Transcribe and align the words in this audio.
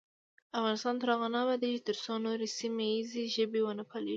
افغانستان 0.59 0.95
تر 1.01 1.07
هغو 1.13 1.27
نه 1.33 1.37
ابادیږي، 1.43 1.81
ترڅو 1.87 2.11
نورې 2.25 2.47
سیمه 2.57 2.83
ییزې 2.91 3.23
ژبې 3.35 3.59
ونه 3.63 3.83
پالیږي. 3.89 4.09